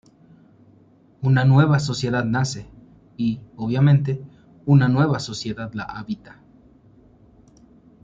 Una 1.21 1.45
nueva 1.45 1.77
ciudad 1.77 2.25
nace 2.25 2.67
y 3.17 3.39
obviamente 3.55 4.19
una 4.65 4.87
nueva 4.89 5.19
sociedad 5.19 5.71
la 5.75 5.83
habita. 5.83 6.41